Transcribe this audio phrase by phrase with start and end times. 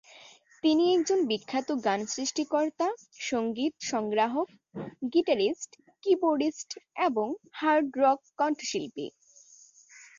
[0.63, 2.87] তিনি একজন বিখ্যাত গান সৃষ্টিকর্তা,
[3.21, 4.47] সঙ্গীত সংগ্রাহক,
[5.13, 5.71] গিটারিস্ট,
[6.03, 6.69] কি-বোর্ডিস্ট
[7.07, 7.27] এবং
[7.53, 9.07] হার্ড রক কন্ঠশিল্পী।